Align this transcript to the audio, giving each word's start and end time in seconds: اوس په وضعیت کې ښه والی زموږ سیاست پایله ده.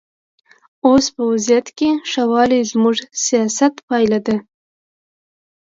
اوس 0.87 1.05
په 1.15 1.21
وضعیت 1.31 1.67
کې 1.77 1.89
ښه 2.09 2.23
والی 2.31 2.59
زموږ 2.71 2.97
سیاست 3.25 3.73
پایله 3.87 4.19
ده. 4.27 4.37